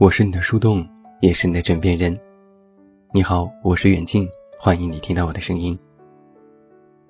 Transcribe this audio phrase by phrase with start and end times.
[0.00, 0.82] 我是你的树洞，
[1.20, 2.18] 也是你的枕边人。
[3.12, 4.26] 你好，我是远近，
[4.58, 5.78] 欢迎你听到我的声音。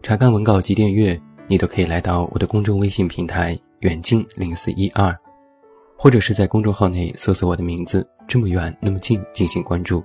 [0.03, 1.17] 查看文稿及订阅，
[1.47, 5.17] 你都可以来到我的公众微信平台“远近零四一二”，
[5.97, 10.03] 或者是在公众号内搜索我的名字“这么远那么近”进行关注。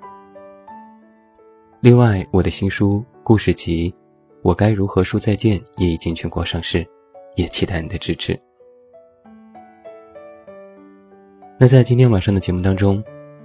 [1.79, 3.89] 另外，我的新书故事集
[4.43, 6.85] 《我该如何说再见》也已经全国上市，
[7.35, 8.39] 也期待你的支持。
[11.57, 13.01] 那在今天晚上的节目当中，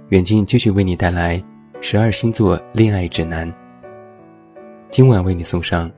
[0.09, 1.41] 远近继续为你带来
[1.79, 3.49] 十二星座恋爱指南。
[4.89, 5.89] 今晚为你送上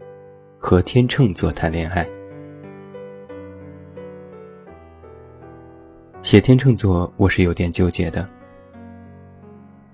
[0.59, 2.07] 和天秤座谈恋爱。
[6.21, 8.27] 写天秤座，我是有点纠结的，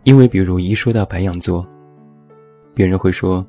[0.03, 1.65] 因为比如一说到白羊座，
[2.73, 3.45] 别人会说，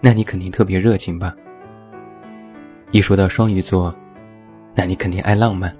[0.00, 1.36] 那你肯定特别热情吧？
[2.92, 3.94] 一说到双鱼座，
[4.74, 5.70] 那你肯定爱浪漫。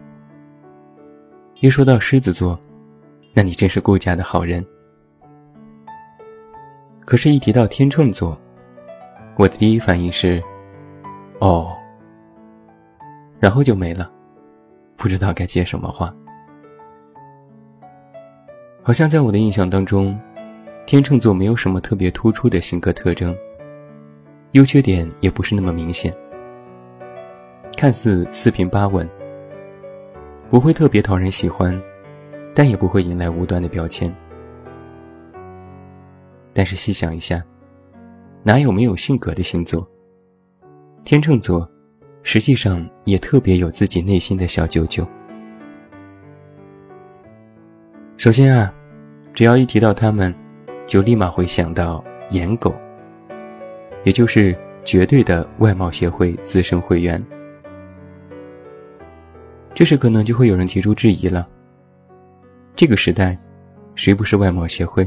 [1.61, 2.59] 一说到狮子座，
[3.33, 4.65] 那你真是顾家的好人。
[7.07, 8.39] 可是，一提到天秤座，
[9.37, 10.43] 我的第一反应是，
[11.39, 11.75] 哦，
[13.41, 14.13] 然后就没了，
[14.97, 16.15] 不知道该接什么话。
[18.83, 20.19] 好像在我的印象当中，
[20.85, 23.35] 天秤座没有什么特别突出的性格特征，
[24.53, 26.15] 优缺点也不是那么明显，
[27.79, 29.09] 看似四平八稳。
[30.49, 31.79] 不会特别讨人喜欢，
[32.55, 34.15] 但也不会引来无端的标签。
[36.53, 37.43] 但是细想一下，
[38.43, 39.87] 哪有没有性格的星座？
[41.05, 41.69] 天秤座，
[42.23, 45.07] 实际上也特别有自己内心的小九九。
[48.17, 48.73] 首先啊，
[49.35, 50.35] 只要一提到他们，
[50.87, 52.75] 就立马会想到颜狗，
[54.05, 57.23] 也就是绝对的外貌协会资深会员。
[59.77, 61.47] 这时可能就会有人提出质疑了。
[62.75, 63.39] 这个时代，
[63.95, 65.07] 谁不是外貌协会？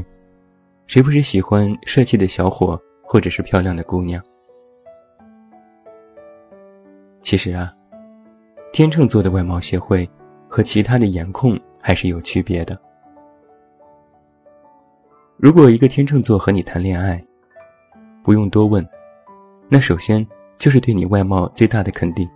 [0.86, 4.22] 谁不是喜欢帅气的小伙或者是漂亮的姑娘？
[7.20, 7.74] 其实啊，
[8.72, 10.08] 天秤座的外貌协会
[10.48, 12.80] 和其他的颜控还是有区别的。
[15.36, 17.20] 如果一个天秤座和你谈恋爱，
[18.22, 18.88] 不用多问，
[19.68, 20.24] 那首先
[20.58, 22.30] 就是对你外貌最大的肯定。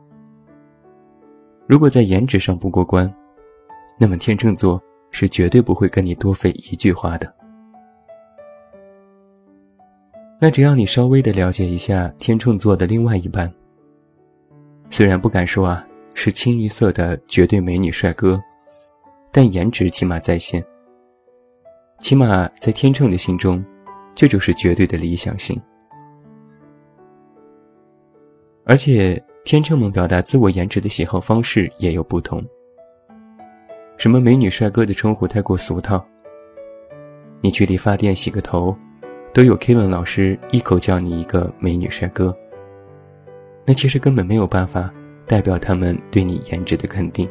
[1.67, 3.13] 如果在颜值上不过关，
[3.99, 4.81] 那么天秤座
[5.11, 7.35] 是绝对不会跟你多费一句话的。
[10.39, 13.51] 那只要你稍微的了解一下天秤座的另外一半，
[14.91, 18.39] 虽然不敢说啊是清一色的绝对美女帅哥，
[19.33, 20.63] 但颜值起码在线。
[22.01, 23.65] 起码在天秤的心中，
[24.15, 25.59] 这就是绝对的理想型，
[28.67, 29.23] 而且。
[29.45, 32.43] 天秤们表达自我颜值的喜好方式也有不同。
[33.99, 36.03] 什么美女帅哥的称呼太过俗套。
[37.43, 38.75] 你去理发店洗个头，
[39.35, 42.35] 都有 Kevin 老师一口叫你一个美女帅哥。
[43.67, 44.91] 那其实根本没有办法
[45.27, 47.29] 代表他们对你颜值的肯定。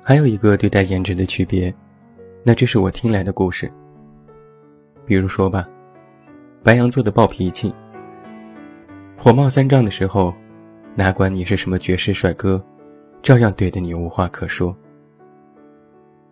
[0.00, 1.74] 还有一个对待颜值的区别，
[2.44, 3.70] 那这是我听来的故事。
[5.04, 5.68] 比如说吧，
[6.62, 7.74] 白羊座的暴脾气。
[9.22, 10.34] 火冒三丈的时候，
[10.96, 12.60] 哪管你是什么绝世帅哥，
[13.22, 14.76] 照样怼得你无话可说。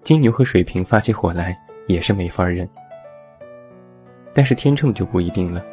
[0.02, 1.56] 金牛和水瓶发起火来
[1.86, 2.68] 也是没法忍，
[4.34, 5.64] 但是天秤就不一定了。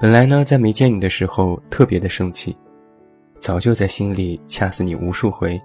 [0.00, 2.56] 本来呢，在没见你的时候特别的生气，
[3.38, 5.56] 早就在心里掐死你无数回，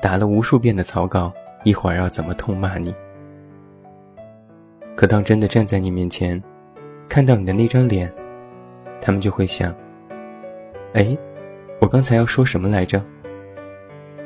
[0.00, 1.32] 打了无数遍的草稿，
[1.64, 2.94] 一会儿要怎么痛骂你。
[4.94, 6.40] 可当真的站在你面前，
[7.08, 8.08] 看到你的那张脸。
[9.00, 9.74] 他们就会想：
[10.94, 11.16] 哎，
[11.80, 13.02] 我刚才要说什么来着？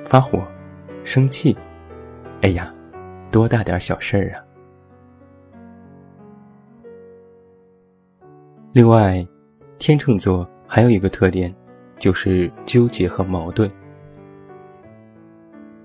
[0.05, 0.43] 发火、
[1.05, 1.57] 生气，
[2.43, 2.75] 哎呀，
[3.31, 4.43] 多大点小事儿啊！
[8.73, 9.27] 另外，
[9.79, 11.55] 天秤座还有一个特点，
[11.99, 13.71] 就是纠结和矛盾。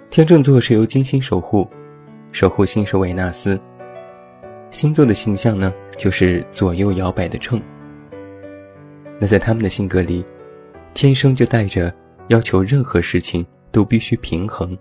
[0.09, 1.69] 天秤座是由金星守护，
[2.31, 3.59] 守护星是维纳斯。
[4.71, 7.61] 星座的形象呢，就是左右摇摆的秤。
[9.19, 10.23] 那在他们的性格里，
[10.93, 11.93] 天生就带着
[12.27, 14.77] 要求任何事情都必须平衡，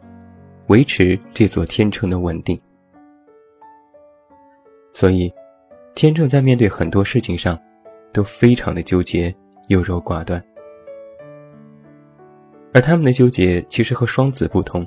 [0.66, 2.60] 维持这座天秤的稳定。
[4.92, 5.32] 所以，
[5.94, 7.58] 天秤在面对很多事情上，
[8.12, 9.34] 都非常的纠结、
[9.68, 10.44] 优柔寡断。
[12.72, 14.84] 而他们的纠结其实和双子不同。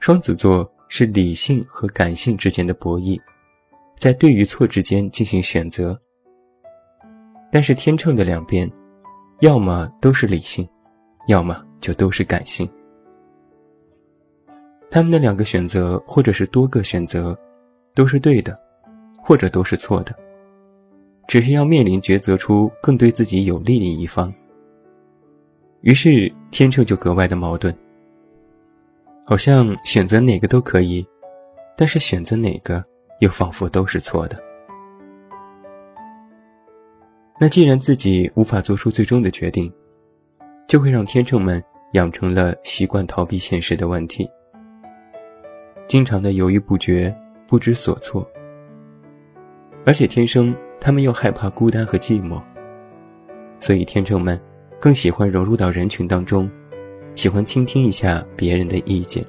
[0.00, 3.20] 双子座是理性和感性之间的博弈，
[3.96, 6.00] 在对与错之间进行选择。
[7.52, 8.68] 但是天秤的两边，
[9.40, 10.66] 要么都是理性，
[11.28, 12.66] 要么就都是感性。
[14.90, 17.38] 他们的两个选择或者是多个选择，
[17.94, 18.58] 都是对的，
[19.18, 20.16] 或者都是错的，
[21.28, 24.32] 只是要面临抉择出更对自己有利的一方。
[25.82, 27.76] 于是天秤就格外的矛盾，
[29.26, 31.06] 好像选择哪个都可以，
[31.76, 32.82] 但是选择哪个
[33.20, 34.42] 又仿佛都是错的。
[37.42, 39.72] 那既然自己无法做出最终的决定，
[40.68, 41.60] 就会让天秤们
[41.94, 44.30] 养成了习惯逃避现实的问题。
[45.88, 47.12] 经常的犹豫不决，
[47.48, 48.24] 不知所措，
[49.84, 52.40] 而且天生他们又害怕孤单和寂寞，
[53.58, 54.40] 所以天秤们
[54.78, 56.48] 更喜欢融入到人群当中，
[57.16, 59.26] 喜欢倾听一下别人的意见。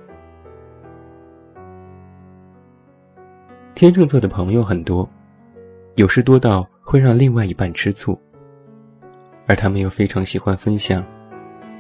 [3.74, 5.10] 天秤座的朋友很多，
[5.95, 8.20] 有时多到会让另外一半吃醋，
[9.48, 11.04] 而他们又非常喜欢分享，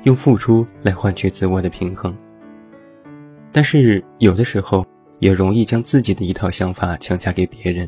[0.03, 2.15] 用付出来换取自我的平衡。
[3.51, 4.83] 但是有的时候，
[5.19, 7.87] 也容易将自己的一套想法强加给别人，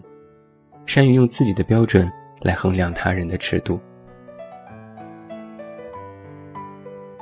[0.86, 3.80] 善于用自己的标准来衡量他人的尺度。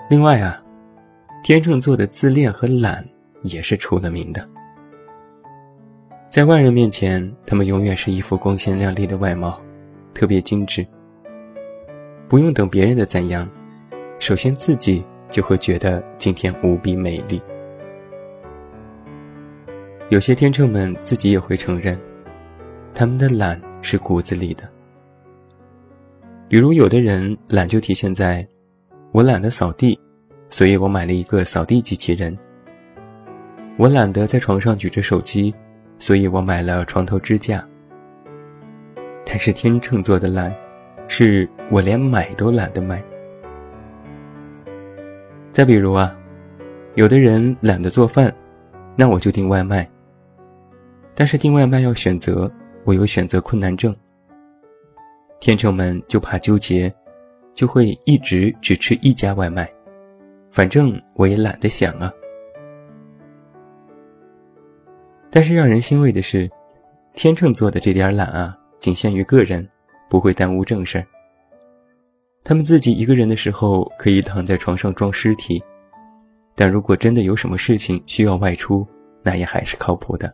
[0.09, 0.61] 另外啊，
[1.43, 3.07] 天秤座的自恋和懒
[3.43, 4.45] 也是出了名的。
[6.29, 9.61] 在外人面前，他们永远是一副光鲜亮丽的外貌，
[10.13, 10.85] 特别精致。
[12.27, 13.47] 不用等别人的赞扬，
[14.19, 17.41] 首先自己就会觉得今天无比美丽。
[20.09, 21.99] 有些天秤们自己也会承认，
[22.93, 24.69] 他们的懒是骨子里的。
[26.47, 28.47] 比如，有的人懒就体现在，
[29.11, 29.99] 我懒得扫地，
[30.49, 32.35] 所以我买了一个扫地机器人；
[33.77, 35.53] 我懒得在床上举着手机，
[35.97, 37.67] 所以我买了床头支架。
[39.33, 40.55] 还是天秤座的懒，
[41.07, 43.03] 是我连买都懒得买。
[45.51, 46.15] 再比如啊，
[46.93, 48.31] 有的人懒得做饭，
[48.95, 49.89] 那我就订外卖。
[51.15, 52.51] 但是订外卖要选择，
[52.83, 53.95] 我有选择困难症。
[55.39, 56.93] 天秤们就怕纠结，
[57.55, 59.67] 就会一直只吃一家外卖，
[60.51, 62.13] 反正我也懒得想啊。
[65.31, 66.47] 但是让人欣慰的是，
[67.15, 69.65] 天秤座的这点懒啊，仅限于个人，
[70.09, 71.07] 不会耽误正事儿。
[72.43, 75.63] 他们自己一个人的时候，可以躺在床上装尸体，
[76.53, 78.85] 但如果真的有什么事情需要外出，
[79.21, 80.33] 那也还是靠谱的。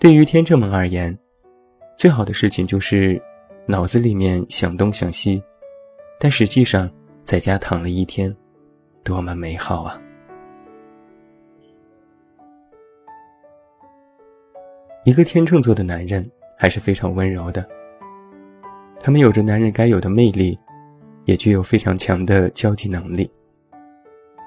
[0.00, 1.16] 对于天秤们而言，
[1.96, 3.22] 最好的事情就是
[3.64, 5.40] 脑子里面想东想西，
[6.18, 6.90] 但实际上
[7.22, 8.36] 在家躺了一天，
[9.04, 9.96] 多么美好啊！
[15.04, 17.62] 一个天秤座的男人还是非常温柔的，
[19.00, 20.58] 他们有着男人该有的魅力，
[21.26, 23.30] 也具有非常强的交际能力，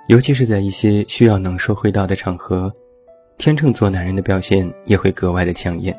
[0.08, 2.74] 尤其是在一些需要能说会道的场合。
[3.38, 5.96] 天秤座男人的表现也会格外的抢眼。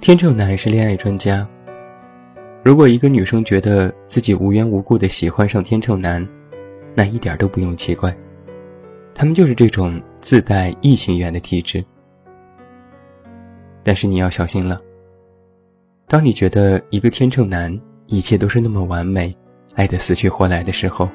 [0.00, 1.46] 天秤男是恋爱专家。
[2.64, 6.26] 如果一个女生觉得自己无缘无故的喜欢上天秤男，
[6.94, 8.16] 那一点都不用奇怪，
[9.14, 11.84] 他们就是这种自带异性缘的体质。
[13.82, 14.80] 但是你要小心了。
[16.06, 19.36] 当你觉得一个天秤男一切都是那么完美，
[19.74, 21.06] 爱得死去活来的时候，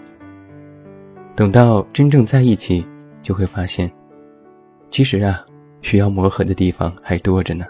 [1.35, 2.85] 等到真正在一起。
[3.23, 3.91] 就会发现，
[4.89, 5.45] 其实啊，
[5.81, 7.65] 需要磨合的地方还多着呢。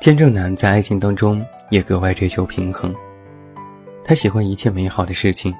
[0.00, 2.92] 天秤男在爱情当中也格外追求平衡，
[4.02, 5.54] 他喜欢一切美好的事情，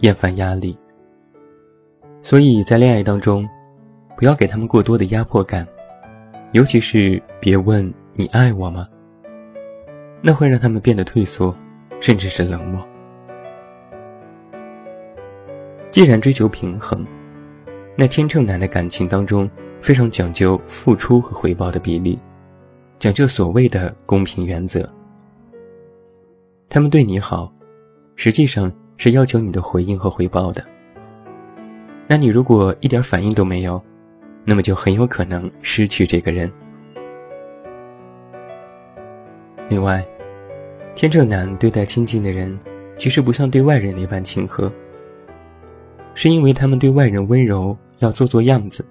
[0.00, 0.76] 厌烦压力。
[2.22, 3.48] 所以在恋爱当中，
[4.16, 5.66] 不要给他们过多的压迫感，
[6.52, 8.86] 尤其是别问你爱我吗？
[10.22, 11.54] 那会让他们变得退缩，
[12.00, 12.86] 甚至是冷漠。
[15.90, 17.04] 既然追求平衡，
[17.96, 19.50] 那天秤男的感情当中
[19.80, 22.16] 非常讲究付出和回报的比例，
[23.00, 24.88] 讲究所谓的公平原则。
[26.68, 27.52] 他们对你好，
[28.14, 30.64] 实际上是要求你的回应和回报的。
[32.12, 33.82] 那你如果一点反应都没有，
[34.44, 36.52] 那么就很有可能失去这个人。
[39.70, 40.06] 另外，
[40.94, 42.60] 天秤男对待亲近的人，
[42.98, 44.70] 其实不像对外人那般亲和。
[46.14, 48.84] 是因为他们对外人温柔，要做做样子；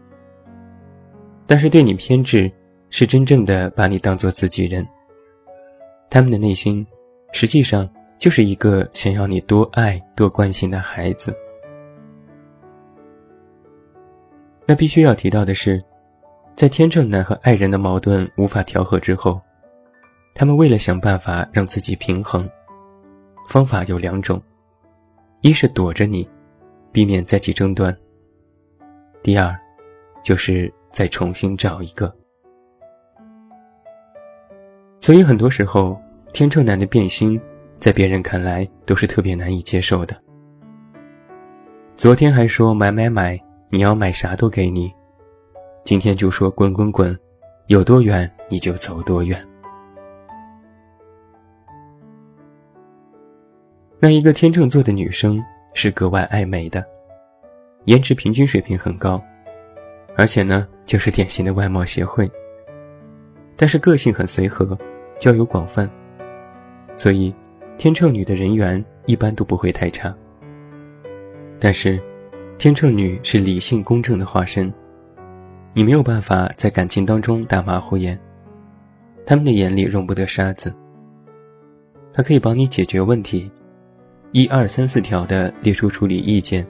[1.46, 2.52] 但是对你偏执，
[2.90, 4.84] 是真正的把你当做自己人。
[6.10, 6.84] 他们的内心，
[7.34, 7.88] 实际上
[8.18, 11.32] 就是一个想要你多爱、多关心的孩子。
[14.72, 15.84] 那必须要提到的是，
[16.56, 19.38] 在天秤男和爱人的矛盾无法调和之后，
[20.34, 22.50] 他们为了想办法让自己平衡，
[23.50, 24.42] 方法有两种：
[25.42, 26.26] 一是躲着你，
[26.90, 27.94] 避免再起争端；
[29.22, 29.54] 第二，
[30.24, 32.10] 就是再重新找一个。
[35.02, 36.02] 所以很多时候，
[36.32, 37.38] 天秤男的变心，
[37.78, 40.16] 在别人看来都是特别难以接受的。
[41.98, 43.38] 昨天还说买买买，
[43.74, 44.90] 你要买啥都给你；
[45.82, 47.18] 今天就说滚滚滚，
[47.68, 49.42] 有多远你就走多远。
[53.98, 55.42] 那一个天秤座的女生
[55.74, 56.86] 是格外爱美的，
[57.86, 59.24] 颜值平均水平很高，
[60.18, 62.30] 而且呢就是典型的外貌协会。
[63.56, 64.78] 但是个性很随和，
[65.18, 65.90] 交友广泛，
[66.98, 67.34] 所以
[67.78, 70.14] 天秤女的人缘一般都不会太差。
[71.58, 72.02] 但是，
[72.62, 74.72] 天秤女是理性公正的化身，
[75.74, 78.20] 你没有办法在感情当中打马虎眼，
[79.26, 80.72] 他们的眼里容不得沙子。
[82.14, 83.52] 他可以帮你解决问题。
[84.32, 86.64] 一二三四条的列出处理意见，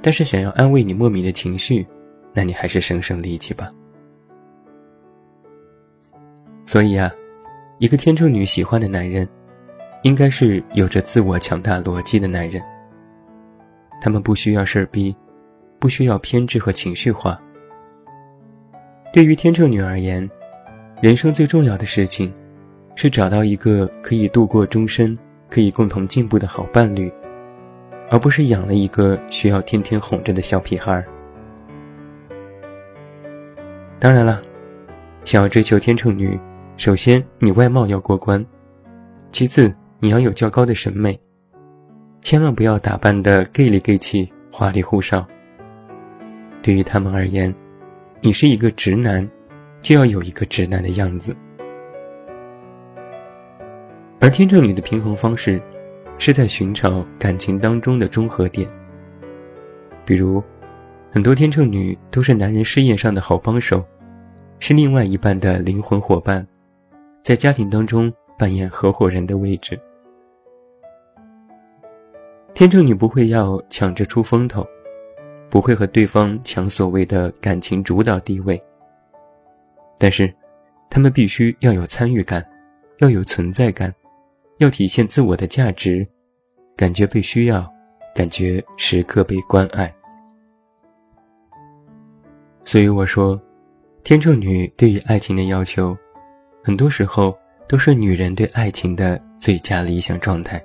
[0.00, 1.86] 但是想要安慰你莫名的情绪，
[2.32, 3.68] 那你还是省省力气吧。
[6.64, 7.12] 所以啊，
[7.78, 9.28] 一个天秤女喜欢的男人，
[10.02, 12.62] 应该是有着自我强大逻辑的男人。
[14.02, 15.14] 他们不需要事儿逼，
[15.78, 17.40] 不需要偏执和情绪化。
[19.12, 20.28] 对于天秤女而言，
[21.00, 22.34] 人生最重要的事情，
[22.96, 25.16] 是找到一个可以度过终身。
[25.48, 27.12] 可以共同进步的好伴侣，
[28.08, 31.04] 而不是养了一个需要天天哄着的小屁孩。
[34.00, 34.40] 当然了，
[35.26, 36.40] 想要追求天秤女，
[36.78, 38.42] 首先你外貌要过关，
[39.30, 41.20] 其次你要有较高的审美，
[42.22, 45.26] 千万不要打扮的 gay 里 gay 气、花里胡哨。
[46.62, 47.52] 对于他们而言，
[48.20, 49.28] 你是一个直男，
[49.80, 51.36] 就要有一个直男的样子。
[54.20, 55.60] 而天秤女的平衡方式，
[56.16, 58.68] 是在寻找感情当中的中和点。
[60.04, 60.40] 比如，
[61.10, 63.84] 很多天秤女都是男人事业上的好帮手，
[64.60, 66.46] 是另外一半的灵魂伙伴，
[67.20, 69.78] 在家庭当中扮演合伙人的位置。
[72.54, 74.66] 天秤女不会要抢着出风头，
[75.48, 78.62] 不会和对方抢所谓的感情主导地位。
[79.98, 80.32] 但是，
[80.90, 82.44] 他们必须要有参与感，
[82.98, 83.92] 要有存在感。
[84.58, 86.06] 要体现自我的价值，
[86.76, 87.68] 感觉被需要，
[88.14, 89.92] 感觉时刻被关爱。
[92.64, 93.40] 所以我说，
[94.04, 95.96] 天秤女对于爱情的要求，
[96.62, 100.62] 很多时候都是女人对爱情的最佳理想状态。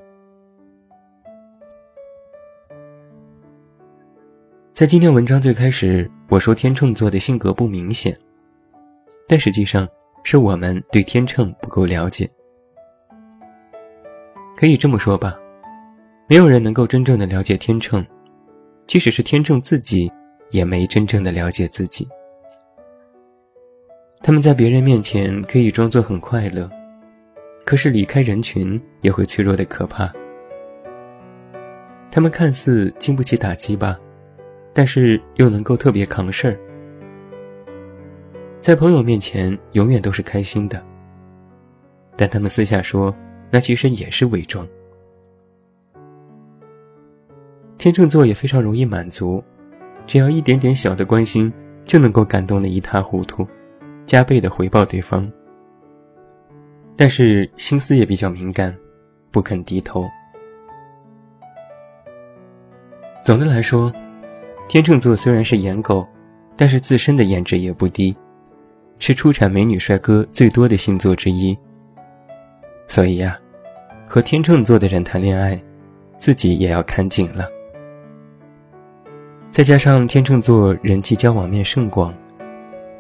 [4.77, 8.15] 在今天文章最开始，我说天秤座的性格不明显，
[9.27, 9.89] 但实际上
[10.24, 12.29] 是我们对天秤不够了解。
[14.55, 15.36] 可以这么说吧，
[16.29, 18.05] 没有人能够真正的了解天秤，
[18.86, 20.12] 即使是天秤自己，
[20.51, 22.07] 也没真正的了解自己。
[24.22, 26.69] 他们在别人面前可以装作很快乐，
[27.65, 30.13] 可是离开人群也会脆弱的可怕。
[32.12, 34.00] 他们看似经不起打击吧，
[34.77, 36.55] 但是又能够特别扛事儿，
[38.62, 40.86] 在朋友面前永远都是开心的，
[42.15, 43.12] 但他们私下说。
[43.50, 44.67] 那其实也是伪装。
[47.79, 49.43] 天秤座也非常容易满足，
[50.05, 51.51] 只要一点点小的关心，
[51.84, 53.48] 就能够感动的一塌糊涂，
[54.05, 55.27] 加倍的回报对方。
[56.96, 58.77] 但是心思也比较敏感，
[59.31, 60.05] 不肯低头。
[63.24, 63.91] 总的来说，
[64.68, 66.06] 天秤座虽然是颜狗，
[66.58, 68.16] 但是自身的颜值也不低，
[69.00, 71.58] 是出产美女帅哥最多的星座之一。
[72.86, 73.40] 所以呀，
[74.08, 75.58] 和天秤座的人谈恋爱，
[76.18, 77.48] 自己也要看紧了。
[79.52, 82.14] 再加上天秤座人际交往面甚广，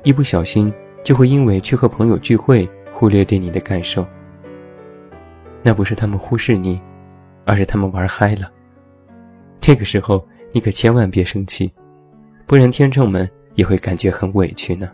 [0.03, 4.07] 一不小心就会因为去和朋友聚会忽略对你的感受。
[5.61, 6.79] 那不是他们忽视你，
[7.43, 8.49] 而是他们玩嗨了。
[9.59, 11.71] 这个时候你可千万别生气，
[12.45, 14.89] 不然天秤们也会感觉很委屈呢。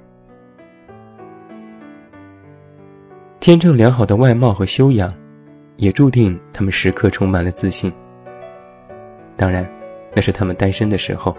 [3.39, 5.13] 天秤良好的外貌和修养，
[5.77, 7.91] 也注定他们时刻充满了自信。
[9.35, 9.69] 当然，
[10.15, 11.35] 那是他们单身的时候。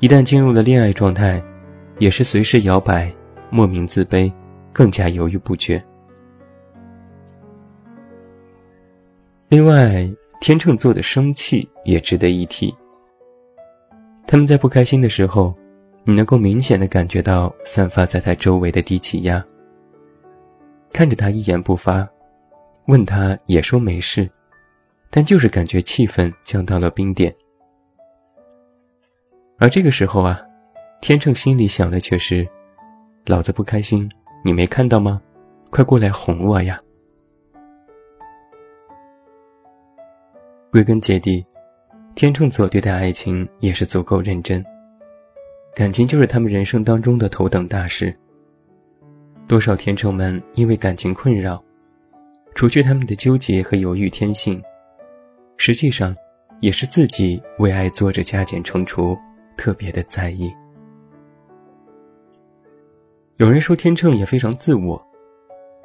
[0.00, 1.42] 一旦进入了恋爱状态，
[1.98, 3.12] 也是随时摇摆，
[3.50, 4.32] 莫名自卑，
[4.72, 5.82] 更加犹豫不决。
[9.48, 10.08] 另外，
[10.40, 12.74] 天秤座的生气也值得一提。
[14.30, 15.54] 他们在不开心的时候，
[16.04, 19.42] 你能够明显的感觉到散发在他周围的低气压。
[20.92, 22.06] 看着他一言不发，
[22.88, 24.30] 问他也说没事，
[25.08, 27.34] 但就是感觉气氛降到了冰点。
[29.58, 30.38] 而这个时候啊，
[31.00, 32.46] 天秤心里想的却是：
[33.24, 34.06] 老子不开心，
[34.44, 35.22] 你没看到吗？
[35.70, 36.78] 快过来哄我呀！
[40.70, 41.42] 归根结底，
[42.18, 44.60] 天秤座对待爱情也是足够认真。
[45.72, 48.12] 感情就是他们人生当中的头等大事。
[49.46, 51.62] 多少天秤们因为感情困扰，
[52.56, 54.60] 除去他们的纠结和犹豫天性，
[55.58, 56.12] 实际上
[56.58, 59.16] 也是自己为爱做着加减乘除。
[59.56, 60.52] 特别的在意。
[63.36, 65.00] 有人说天秤也非常自我，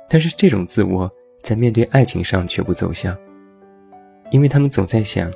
[0.10, 1.08] 但是这种自我
[1.44, 3.16] 在面对爱情上却不走向，
[4.32, 5.32] 因为他们总在想：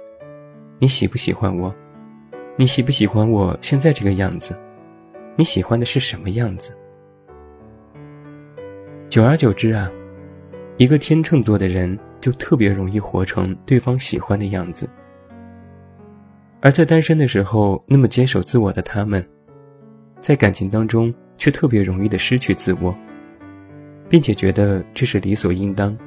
[0.80, 1.74] 你喜不喜欢我？
[2.56, 4.56] 你喜不喜欢我现在这个样子？
[5.36, 6.78] 你喜欢的是什么样子？
[9.10, 9.90] 久而久之啊，
[10.78, 14.88] 一个天秤座的人就特别容易活成对方喜欢的样子。
[16.62, 19.28] 而在单身的时候，那么坚守自我的他们，
[20.22, 22.96] 在感情当中却特别容易的失去自我，
[24.08, 25.98] 并且觉得这是理所应当。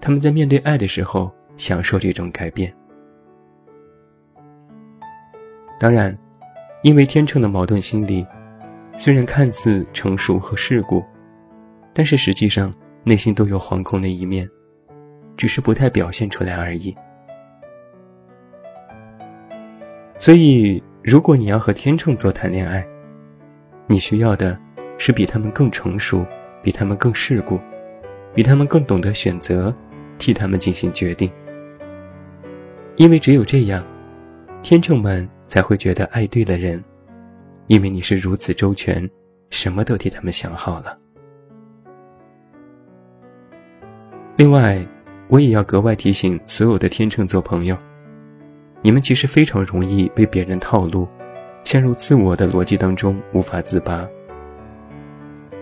[0.00, 2.72] 他们在面对爱的时候，享受这种改变。
[5.78, 6.16] 当然，
[6.82, 8.26] 因为天秤的矛盾心理，
[8.96, 11.04] 虽然看似成熟和世故，
[11.94, 14.48] 但是实际上内心都有惶恐的一面，
[15.36, 16.94] 只是不太表现出来而已。
[20.18, 22.84] 所以，如果你要和天秤座谈恋爱，
[23.86, 24.58] 你需要的
[24.98, 26.26] 是比他们更成熟，
[26.60, 27.56] 比他们更世故，
[28.34, 29.72] 比他们更懂得选择，
[30.18, 31.30] 替他们进行决定。
[32.96, 33.84] 因为只有这样，
[34.60, 36.82] 天秤们才会觉得爱对了人，
[37.66, 39.08] 因为你是如此周全，
[39.50, 40.96] 什么都替他们想好了。
[44.36, 44.86] 另外，
[45.26, 47.76] 我也要格外提醒所有的天秤座朋友。
[48.80, 51.08] 你们其实非常容易被别人套路，
[51.64, 54.06] 陷入自我的逻辑当中无法自拔。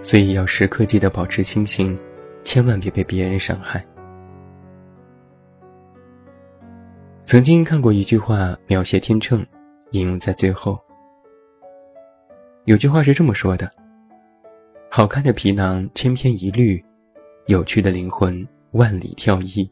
[0.02, 1.98] 所以要时刻记得保持清醒，
[2.44, 3.82] 千万别被别人伤害。
[7.24, 9.44] 曾经看过一句话描写天秤，
[9.90, 10.78] 引用在最后。
[12.64, 13.70] 有句话是这么说的
[14.90, 16.84] ：“好看的皮囊千篇一律，
[17.46, 19.68] 有趣的灵魂万里挑一。”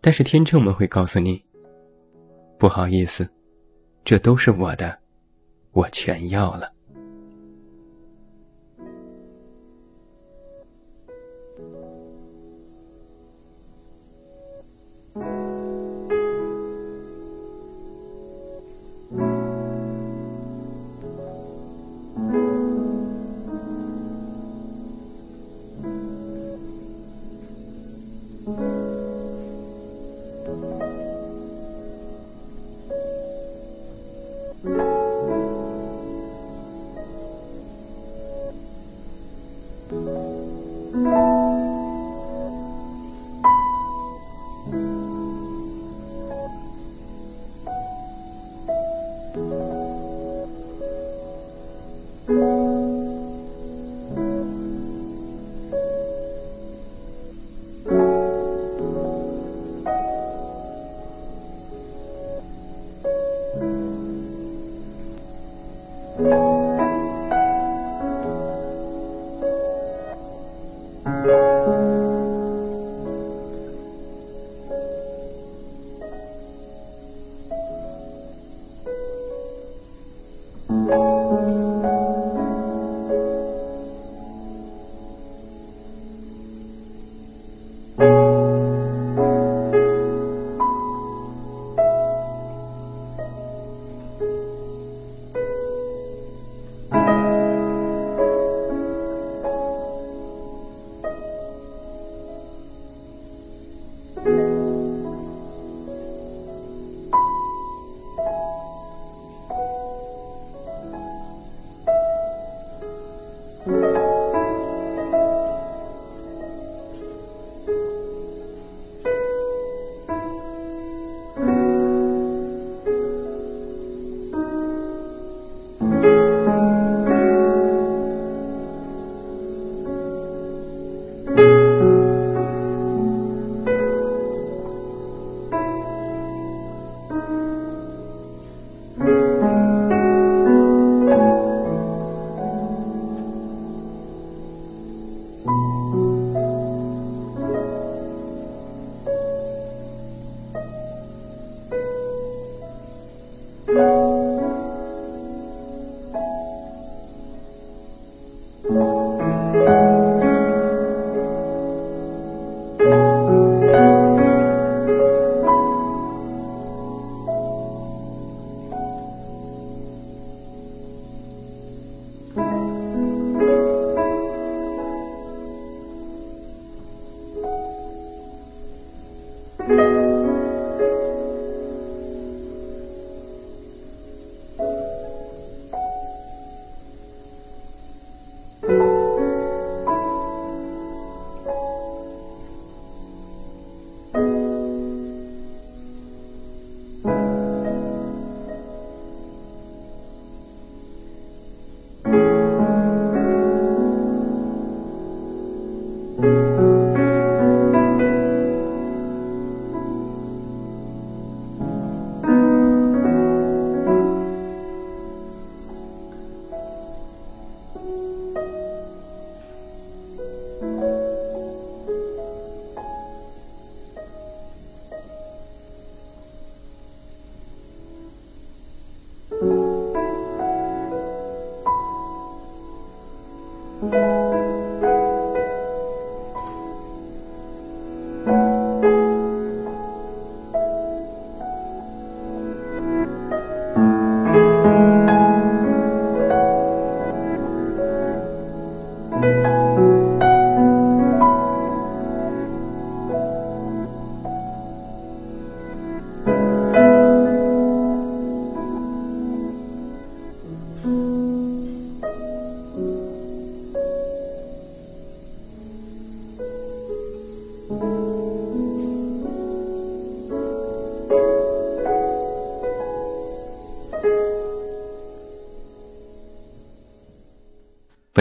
[0.00, 1.42] 但是天秤们会告诉你。
[2.58, 3.28] 不好意思，
[4.04, 4.98] 这都是我的，
[5.72, 6.72] 我全要了。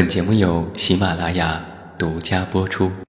[0.07, 1.61] 节目由喜马拉雅
[1.97, 2.89] 独家播出。